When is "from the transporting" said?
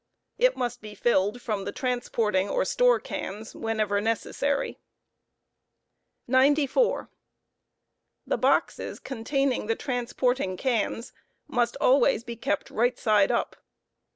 1.43-2.49